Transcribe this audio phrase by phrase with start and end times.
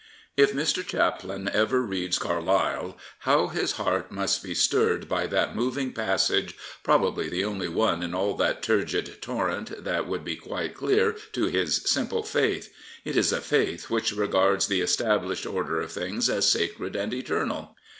[0.35, 0.83] If Mr.
[0.83, 7.29] Chaplin ever reads Carlyle, how his heart must be stirred by that moving passage, probably
[7.29, 11.83] the only one in all that turgid torrent that would be quite clear to his
[11.87, 12.73] simple faith!
[13.05, 17.75] It is a faith which regards the established order of things as sacred and eternal.